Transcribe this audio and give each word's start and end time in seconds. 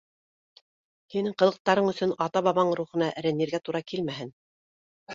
Һинең 1.15 1.35
ҡылыҡтарың 1.43 1.91
өсөн 1.93 2.15
ата-бабаң 2.29 2.75
рухына 2.83 3.13
рәнйергә 3.29 3.63
тура 3.69 3.87
килмәһен. 3.93 4.39